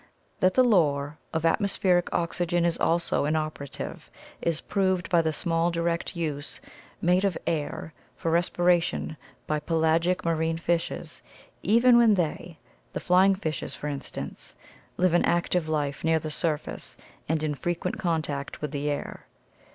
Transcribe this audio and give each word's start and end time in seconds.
—That 0.39 0.55
the 0.55 0.63
lure 0.63 1.19
of 1.31 1.45
atmospheric 1.45 2.11
oxygen 2.11 2.65
is 2.65 2.75
also 2.79 3.25
inoperative 3.25 4.09
is 4.41 4.59
proved 4.59 5.11
by 5.11 5.21
the 5.21 5.31
small 5.31 5.69
direct 5.69 6.15
use 6.15 6.59
made 7.03 7.23
of 7.23 7.37
air 7.45 7.93
for 8.15 8.31
respiration 8.31 9.15
by 9.45 9.59
pelagic 9.59 10.25
marine 10.25 10.57
fishes 10.57 11.21
even 11.61 11.97
when 11.99 12.15
they— 12.15 12.57
the 12.93 12.99
flying 12.99 13.35
fishes, 13.35 13.75
for 13.75 13.89
instance— 13.89 14.55
live 14.97 15.13
an 15.13 15.23
active 15.23 15.69
life 15.69 16.03
near 16.03 16.17
the 16.17 16.31
surface 16.31 16.97
and 17.29 17.43
in 17.43 17.53
frequent 17.53 17.99
contact 17.99 18.59
with 18.59 18.71
the 18.71 18.89
air. 18.89 19.27